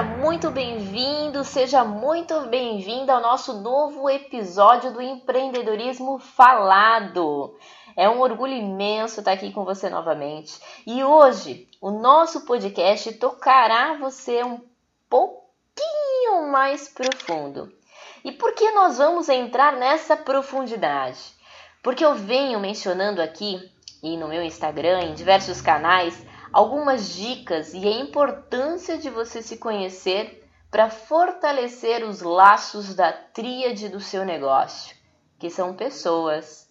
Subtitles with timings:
[0.00, 7.54] seja muito bem-vindo, seja muito bem-vinda ao nosso novo episódio do Empreendedorismo Falado.
[7.94, 10.58] É um orgulho imenso estar aqui com você novamente.
[10.86, 14.62] E hoje o nosso podcast tocará você um
[15.06, 17.70] pouquinho mais profundo.
[18.24, 21.20] E por que nós vamos entrar nessa profundidade?
[21.82, 23.70] Porque eu venho mencionando aqui
[24.02, 29.56] e no meu Instagram, em diversos canais, algumas dicas e a importância de você se
[29.56, 34.94] conhecer para fortalecer os laços da tríade do seu negócio,
[35.38, 36.68] que são pessoas.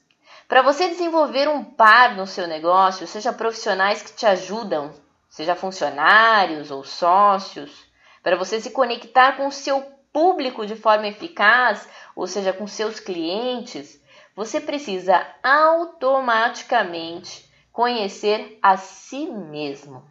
[0.48, 4.94] Para você desenvolver um par no seu negócio, seja profissionais que te ajudam,
[5.30, 7.86] seja funcionários ou sócios,
[8.24, 13.00] para você se conectar com o seu público de forma eficaz, ou seja, com seus
[13.00, 14.02] clientes,
[14.36, 17.49] você precisa automaticamente
[17.80, 20.04] conhecer a si mesmo.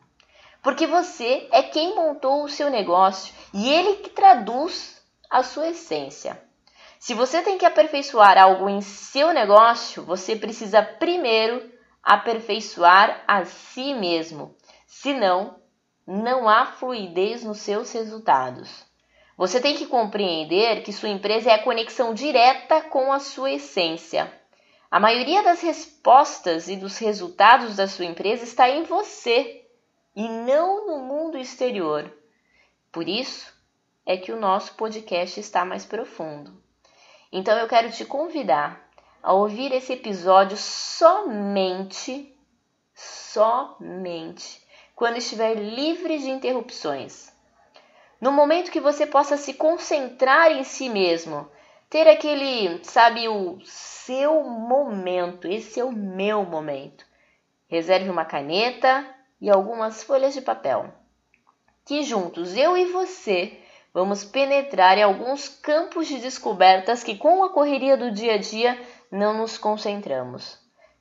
[0.62, 6.42] Porque você é quem montou o seu negócio e ele que traduz a sua essência.
[6.98, 11.70] Se você tem que aperfeiçoar algo em seu negócio, você precisa primeiro
[12.02, 14.56] aperfeiçoar a si mesmo.
[14.86, 15.56] Senão,
[16.06, 18.83] não há fluidez nos seus resultados.
[19.36, 24.38] Você tem que compreender que sua empresa é a conexão direta com a sua essência.
[24.91, 29.67] A maioria das respostas e dos resultados da sua empresa está em você
[30.17, 32.11] e não no mundo exterior.
[32.91, 33.53] Por isso
[34.06, 36.58] é que o nosso podcast está mais profundo.
[37.30, 38.89] Então eu quero te convidar
[39.22, 42.34] a ouvir esse episódio somente,
[42.95, 47.30] somente quando estiver livre de interrupções.
[48.19, 51.48] No momento que você possa se concentrar em si mesmo,
[51.91, 55.48] ter aquele, sabe, o seu momento.
[55.48, 57.05] Esse é o meu momento.
[57.69, 59.06] Reserve uma caneta
[59.41, 60.92] e algumas folhas de papel.
[61.85, 63.58] Que juntos, eu e você,
[63.95, 68.79] vamos penetrar em alguns campos de descobertas que, com a correria do dia a dia,
[69.11, 70.58] não nos concentramos.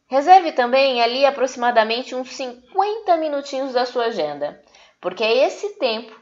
[0.07, 4.63] Reserve também ali aproximadamente uns 50 minutinhos da sua agenda,
[5.01, 6.17] porque é esse tempo,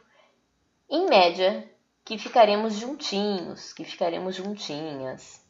[0.89, 1.69] em média,
[2.05, 5.43] que ficaremos juntinhos, que ficaremos juntinhas.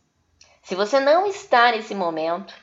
[0.63, 2.55] Se você não está nesse momento,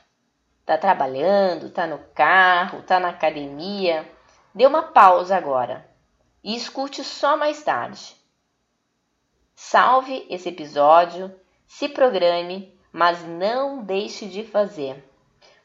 [0.60, 4.10] está trabalhando, está no carro, está na academia,
[4.54, 5.86] dê uma pausa agora
[6.42, 8.16] e escute só mais tarde.
[9.54, 11.30] Salve esse episódio,
[11.66, 15.04] se programe, mas não deixe de fazer,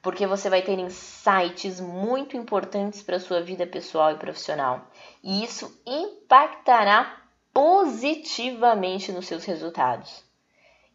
[0.01, 4.85] porque você vai ter insights muito importantes para a sua vida pessoal e profissional,
[5.23, 7.26] e isso impactará
[7.57, 10.23] positivamente nos seus resultados.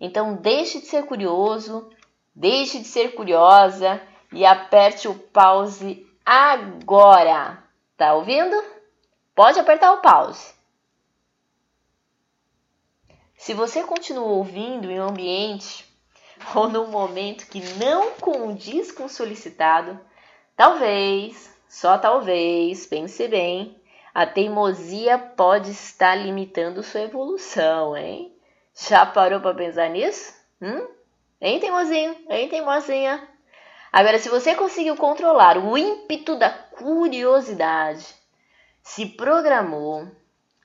[0.01, 1.91] Então deixe de ser curioso,
[2.33, 4.01] deixe de ser curiosa
[4.33, 7.61] e aperte o pause agora.
[7.97, 8.63] Tá ouvindo?
[9.35, 10.55] Pode apertar o pause.
[13.37, 15.85] Se você continua ouvindo em um ambiente
[16.55, 19.99] ou num momento que não condiz com o solicitado,
[20.55, 23.82] talvez, só talvez, pense bem,
[24.15, 28.37] a teimosia pode estar limitando sua evolução, hein?
[28.75, 30.35] Já parou para pensar nisso?
[30.61, 30.87] Hum?
[31.41, 32.17] Hein, teimosinho?
[32.29, 33.29] Hein, teimosinha?
[33.93, 38.07] Agora, se você conseguiu controlar o ímpeto da curiosidade,
[38.83, 40.09] se programou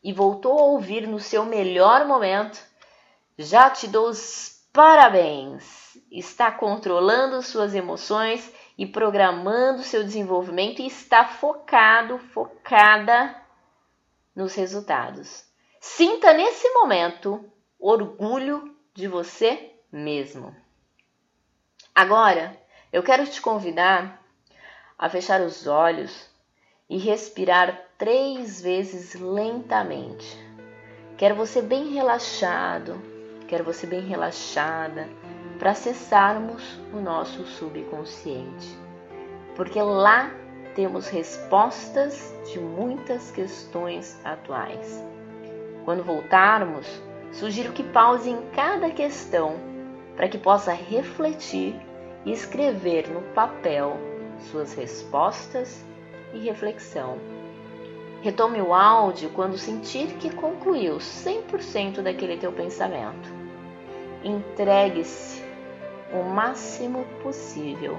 [0.03, 2.59] e voltou a ouvir no seu melhor momento,
[3.37, 5.97] já te dou os parabéns!
[6.11, 13.35] Está controlando suas emoções e programando seu desenvolvimento e está focado, focada
[14.35, 15.45] nos resultados.
[15.79, 17.43] Sinta nesse momento
[17.79, 20.55] orgulho de você mesmo.
[21.93, 22.55] Agora,
[22.93, 24.23] eu quero te convidar
[24.97, 26.29] a fechar os olhos
[26.89, 30.37] e respirar três vezes lentamente.
[31.17, 33.01] Quero você bem relaxado,
[33.47, 35.09] quero você bem relaxada
[35.57, 38.77] para acessarmos o nosso subconsciente,
[39.55, 40.31] porque lá
[40.75, 45.03] temos respostas de muitas questões atuais.
[45.83, 46.85] Quando voltarmos,
[47.31, 49.57] Sugiro que pause em cada questão
[50.15, 51.75] para que possa refletir
[52.25, 53.97] e escrever no papel
[54.39, 55.85] suas respostas
[56.33, 57.17] e reflexão.
[58.21, 63.29] Retome o áudio quando sentir que concluiu 100% daquele teu pensamento.
[64.23, 65.43] Entregue-se
[66.13, 67.97] o máximo possível.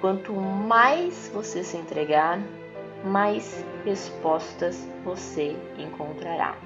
[0.00, 2.40] Quanto mais você se entregar,
[3.04, 6.56] mais respostas você encontrará.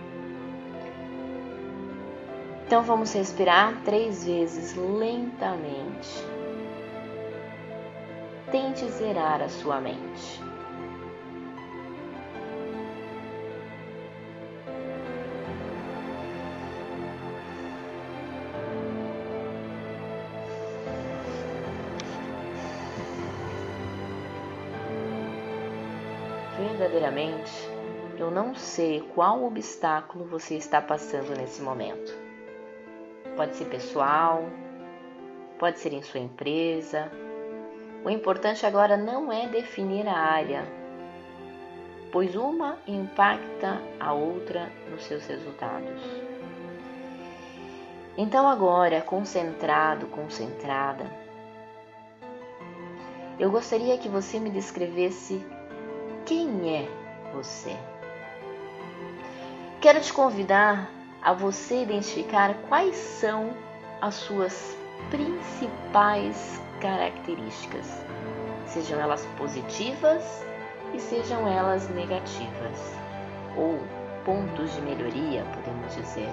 [2.66, 6.24] Então vamos respirar três vezes lentamente.
[8.50, 10.53] Tente zerar a sua mente.
[26.74, 27.52] Verdadeiramente,
[28.18, 32.12] eu não sei qual obstáculo você está passando nesse momento.
[33.36, 34.44] Pode ser pessoal,
[35.58, 37.10] pode ser em sua empresa.
[38.04, 40.64] O importante agora não é definir a área,
[42.10, 46.02] pois uma impacta a outra nos seus resultados.
[48.16, 51.04] Então, agora, concentrado, concentrada,
[53.38, 55.44] eu gostaria que você me descrevesse
[56.26, 56.88] quem é
[57.32, 57.76] você.
[59.80, 60.90] Quero te convidar
[61.22, 63.54] a você identificar quais são
[64.00, 64.76] as suas
[65.10, 67.86] principais características,
[68.66, 70.44] sejam elas positivas
[70.94, 72.94] e sejam elas negativas,
[73.56, 73.78] ou
[74.24, 76.28] pontos de melhoria, podemos dizer.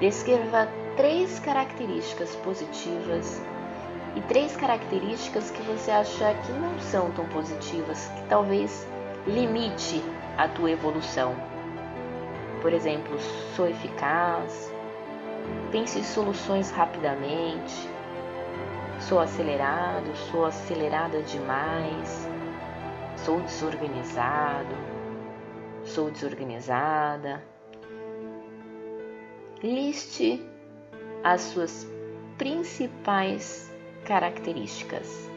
[0.00, 3.40] Descreva três características positivas
[4.14, 8.86] e três características que você acha que não são tão positivas, que talvez
[9.26, 10.02] limite
[10.36, 11.34] a tua evolução.
[12.60, 13.18] Por exemplo,
[13.56, 14.72] sou eficaz,
[15.70, 17.88] pense em soluções rapidamente,
[19.00, 22.28] sou acelerado, sou acelerada demais,
[23.16, 24.74] sou desorganizado,
[25.84, 27.42] sou desorganizada.
[29.62, 30.44] Liste
[31.24, 31.86] as suas
[32.36, 33.71] principais
[34.04, 35.30] características.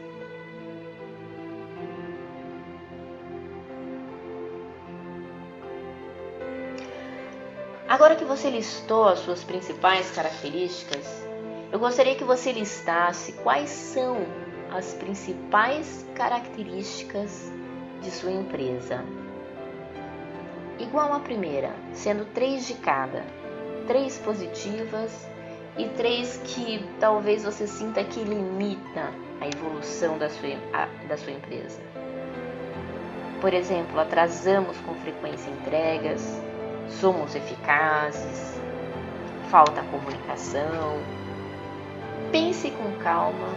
[7.88, 11.26] Agora que você listou as suas principais características,
[11.70, 14.26] eu gostaria que você listasse quais são
[14.70, 17.50] as principais características
[18.02, 19.04] de sua empresa.
[20.78, 23.24] Igual à primeira, sendo três de cada,
[23.86, 25.26] três positivas
[25.78, 31.32] e três que talvez você sinta que limita a evolução da sua, a, da sua
[31.32, 31.80] empresa.
[33.40, 36.40] Por exemplo, atrasamos com frequência entregas,
[36.88, 38.58] somos eficazes,
[39.50, 40.98] falta comunicação.
[42.32, 43.48] Pense com calma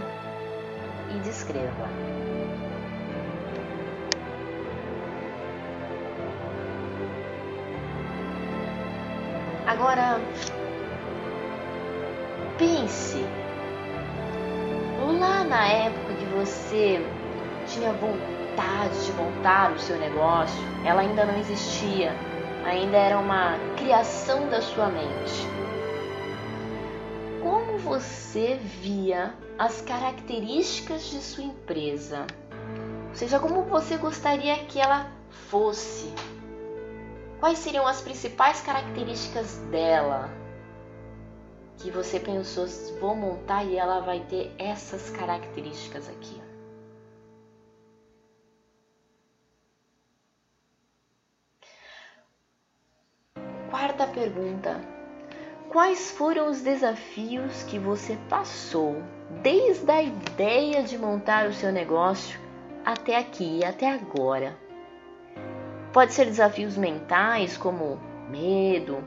[1.16, 1.88] e descreva.
[9.66, 10.20] Agora,
[12.60, 13.26] pense
[15.20, 17.04] lá na época que você
[17.68, 22.14] tinha vontade de montar o seu negócio, ela ainda não existia,
[22.66, 25.48] ainda era uma criação da sua mente.
[27.42, 32.26] Como você via as características de sua empresa?
[33.10, 35.08] Ou seja, como você gostaria que ela
[35.50, 36.14] fosse?
[37.40, 40.30] Quais seriam as principais características dela?
[41.80, 42.68] Que você pensou,
[43.00, 46.42] vou montar e ela vai ter essas características aqui.
[53.70, 54.82] Quarta pergunta:
[55.70, 59.02] Quais foram os desafios que você passou
[59.42, 62.40] desde a ideia de montar o seu negócio
[62.84, 64.58] até aqui, até agora?
[65.94, 68.00] Pode ser desafios mentais, como
[68.30, 69.02] medo,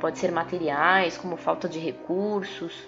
[0.00, 2.86] pode ser materiais, como falta de recursos,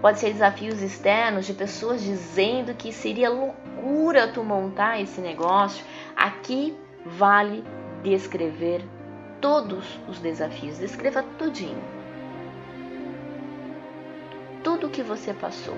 [0.00, 5.84] pode ser desafios externos de pessoas dizendo que seria loucura tu montar esse negócio.
[6.16, 7.64] Aqui vale
[8.02, 8.84] descrever
[9.40, 11.82] todos os desafios, descreva tudinho.
[14.62, 15.76] Tudo que você passou.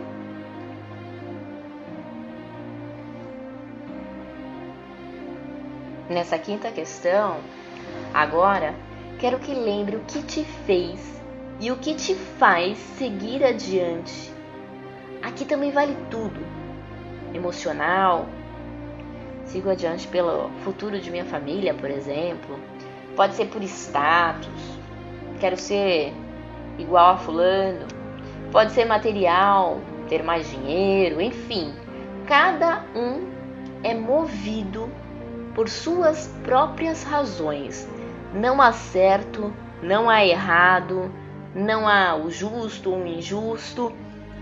[6.09, 7.39] Nessa quinta questão,
[8.13, 8.75] agora
[9.21, 11.21] quero que lembre o que te fez
[11.61, 14.33] e o que te faz seguir adiante.
[15.23, 16.41] Aqui também vale tudo:
[17.35, 18.27] emocional,
[19.45, 22.59] sigo adiante pelo futuro de minha família, por exemplo.
[23.15, 24.79] Pode ser por status,
[25.39, 26.15] quero ser
[26.79, 27.87] igual a Fulano.
[28.51, 31.75] Pode ser material, ter mais dinheiro, enfim.
[32.27, 33.29] Cada um
[33.83, 34.89] é movido
[35.55, 37.87] por suas próprias razões.
[38.33, 41.13] Não há certo, não há errado,
[41.55, 43.93] não há o justo ou o injusto.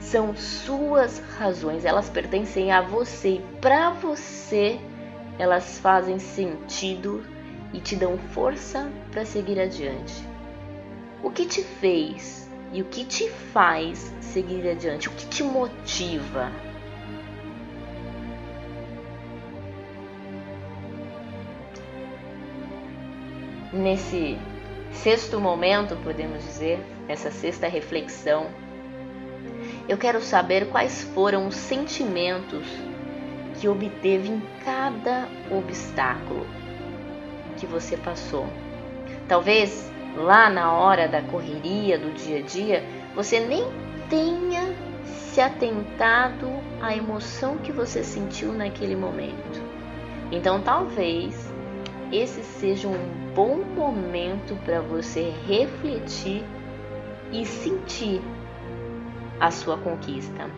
[0.01, 4.79] São suas razões, elas pertencem a você e para você
[5.39, 7.25] elas fazem sentido
[7.73, 10.25] e te dão força para seguir adiante.
[11.23, 15.09] O que te fez e o que te faz seguir adiante?
[15.09, 16.51] O que te motiva?
[23.73, 24.39] Nesse
[24.93, 28.47] sexto momento, podemos dizer, nessa sexta reflexão,
[29.89, 32.67] eu quero saber quais foram os sentimentos
[33.59, 36.47] que obteve em cada obstáculo
[37.57, 38.47] que você passou.
[39.27, 42.85] Talvez lá na hora da correria do dia a dia
[43.15, 43.65] você nem
[44.09, 46.49] tenha se atentado
[46.81, 49.63] à emoção que você sentiu naquele momento.
[50.31, 51.48] Então, talvez
[52.13, 56.45] esse seja um bom momento para você refletir
[57.33, 58.23] e sentir
[59.39, 60.51] a sua conquista.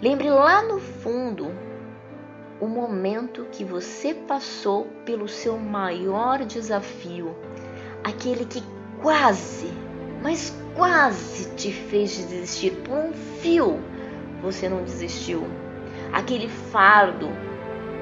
[0.00, 1.52] Lembre lá no fundo
[2.60, 7.36] o momento que você passou pelo seu maior desafio,
[8.04, 8.62] aquele que
[9.02, 9.72] quase,
[10.22, 13.80] mas quase te fez desistir por um fio.
[14.42, 15.44] Você não desistiu.
[16.12, 17.28] Aquele fardo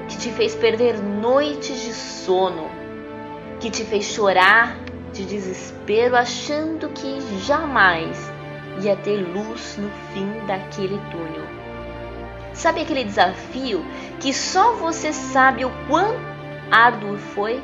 [0.07, 2.69] que te fez perder noites de sono,
[3.59, 4.77] que te fez chorar
[5.13, 8.31] de desespero achando que jamais
[8.83, 11.45] ia ter luz no fim daquele túnel.
[12.53, 13.85] Sabe aquele desafio
[14.19, 16.15] que só você sabe o quão
[16.71, 17.61] árduo foi?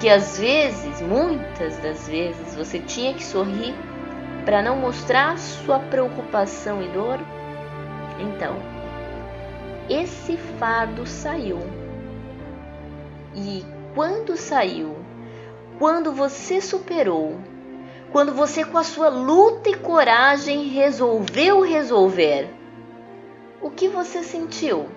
[0.00, 3.74] Que às vezes, muitas das vezes, você tinha que sorrir
[4.44, 7.20] para não mostrar sua preocupação e dor?
[8.18, 8.71] Então,
[9.88, 11.58] esse fardo saiu.
[13.34, 14.96] E quando saiu,
[15.78, 17.38] quando você superou,
[18.10, 22.48] quando você com a sua luta e coragem resolveu resolver,
[23.60, 24.88] o que você sentiu.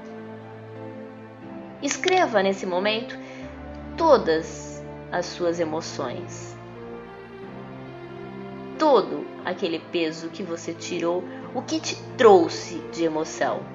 [1.82, 3.18] Escreva nesse momento
[3.96, 6.56] todas as suas emoções.
[8.78, 11.24] Todo aquele peso que você tirou,
[11.54, 13.75] o que te trouxe de emoção.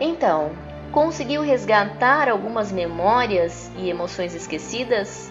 [0.00, 0.50] Então,
[0.90, 5.30] conseguiu resgatar algumas memórias e emoções esquecidas?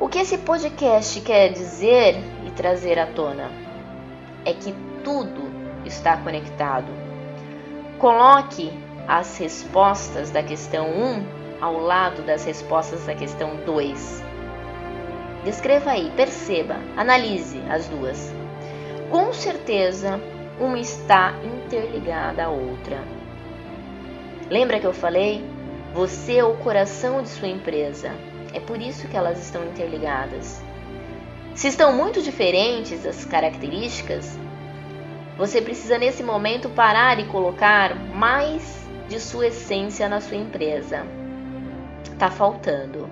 [0.00, 3.50] O que esse podcast quer dizer e trazer à tona
[4.44, 4.72] é que
[5.02, 5.50] tudo
[5.84, 6.86] está conectado.
[7.98, 8.72] Coloque
[9.08, 11.26] as respostas da questão 1
[11.60, 14.22] ao lado das respostas da questão 2.
[15.44, 18.32] Descreva aí, perceba, analise as duas.
[19.10, 20.20] Com certeza,
[20.60, 23.02] uma está interligada à outra.
[24.50, 25.44] Lembra que eu falei?
[25.94, 28.10] Você é o coração de sua empresa.
[28.52, 30.62] É por isso que elas estão interligadas.
[31.54, 34.38] Se estão muito diferentes as características,
[35.36, 41.06] você precisa nesse momento parar e colocar mais de sua essência na sua empresa.
[42.04, 43.08] Está faltando.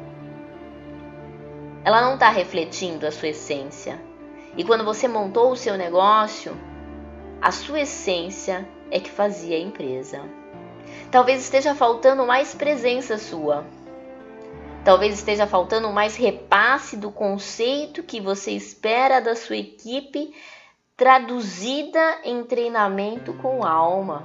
[1.85, 4.01] Ela não está refletindo a sua essência.
[4.57, 6.57] E quando você montou o seu negócio,
[7.47, 10.21] a sua essência é que fazia a empresa.
[11.13, 13.65] Talvez esteja faltando mais presença sua.
[14.85, 20.35] Talvez esteja faltando mais repasse do conceito que você espera da sua equipe
[20.97, 24.25] traduzida em treinamento com alma.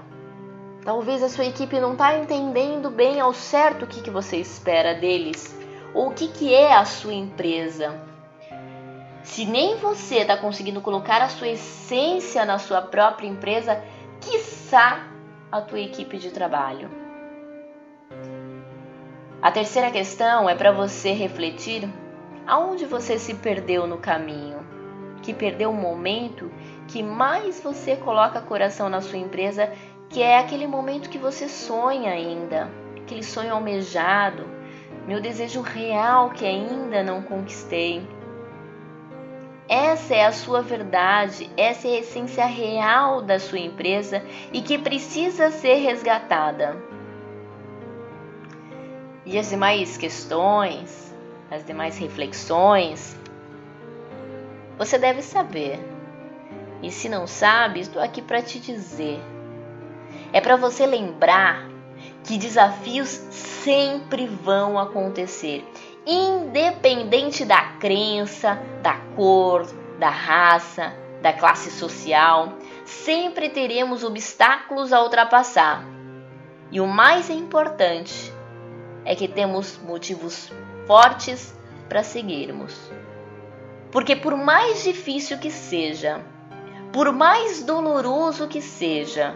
[0.83, 4.95] Talvez a sua equipe não está entendendo bem ao certo o que, que você espera
[4.95, 5.55] deles
[5.93, 8.10] ou o que, que é a sua empresa.
[9.23, 13.81] Se nem você está conseguindo colocar a sua essência na sua própria empresa,
[14.19, 15.07] quiçá
[15.51, 16.89] a tua equipe de trabalho.
[19.41, 21.89] A terceira questão é para você refletir
[22.45, 24.59] aonde você se perdeu no caminho,
[25.21, 26.51] que perdeu o momento
[26.87, 29.71] que mais você coloca coração na sua empresa,
[30.09, 34.45] que é aquele momento que você sonha ainda, aquele sonho almejado,
[35.07, 38.05] meu desejo real que ainda não conquistei.
[39.71, 44.77] Essa é a sua verdade, essa é a essência real da sua empresa e que
[44.77, 46.75] precisa ser resgatada.
[49.25, 51.15] E as demais questões,
[51.49, 53.17] as demais reflexões,
[54.77, 55.79] você deve saber.
[56.83, 59.21] E se não sabe, estou aqui para te dizer.
[60.33, 61.65] É para você lembrar
[62.25, 65.65] que desafios sempre vão acontecer,
[66.05, 69.67] independente da crença, da cor,
[69.99, 72.53] da raça, da classe social,
[72.85, 75.85] sempre teremos obstáculos a ultrapassar.
[76.71, 78.33] E o mais importante
[79.05, 80.51] é que temos motivos
[80.87, 81.53] fortes
[81.87, 82.91] para seguirmos.
[83.91, 86.21] Porque por mais difícil que seja,
[86.93, 89.35] por mais doloroso que seja,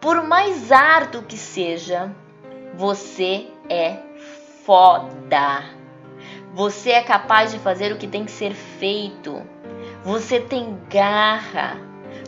[0.00, 2.14] por mais árduo que seja,
[2.74, 3.98] você é
[4.64, 5.83] foda.
[6.54, 9.42] Você é capaz de fazer o que tem que ser feito.
[10.04, 11.76] Você tem garra.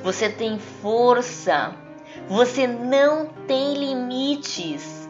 [0.03, 1.75] Você tem força.
[2.29, 5.09] Você não tem limites.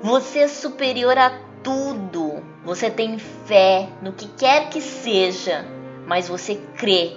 [0.00, 1.30] Você é superior a
[1.62, 2.42] tudo.
[2.64, 5.64] Você tem fé no que quer que seja,
[6.06, 7.16] mas você crê.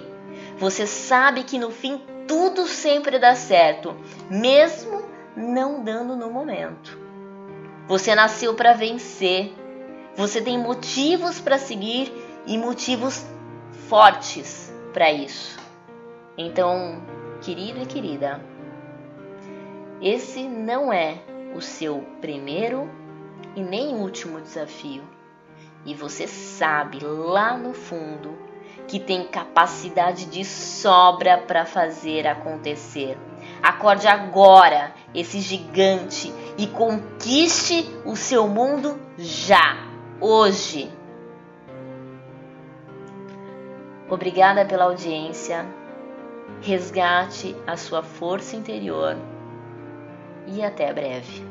[0.58, 3.96] Você sabe que no fim tudo sempre dá certo,
[4.28, 5.02] mesmo
[5.36, 6.98] não dando no momento.
[7.86, 9.54] Você nasceu para vencer.
[10.16, 12.12] Você tem motivos para seguir
[12.46, 13.24] e motivos
[13.88, 15.58] fortes para isso.
[16.36, 17.02] Então,
[17.40, 18.40] querido e querida,
[20.00, 21.18] esse não é
[21.54, 22.88] o seu primeiro
[23.56, 25.02] e nem último desafio.
[25.84, 28.36] E você sabe lá no fundo
[28.86, 33.18] que tem capacidade de sobra para fazer acontecer.
[33.62, 39.87] Acorde agora esse gigante e conquiste o seu mundo já,
[40.20, 40.90] hoje.
[44.10, 45.66] Obrigada pela audiência.
[46.60, 49.16] Resgate a sua força interior
[50.46, 51.47] e até breve.